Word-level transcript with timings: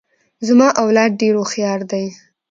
زما 0.47 0.67
اولاد 0.81 1.11
ډیر 1.21 1.33
هوښیار 1.39 1.79
دي. 1.91 2.05